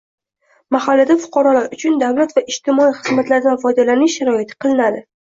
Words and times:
Mahallada 0.75 1.15
fuqarolar 1.25 1.67
uchun 1.75 1.99
davlat 2.03 2.33
va 2.37 2.43
ijtimoiy 2.53 2.89
xizmatlardan 3.01 3.59
foydalanish 3.65 4.15
sharoiti 4.23 4.57
qilinadi. 4.65 5.03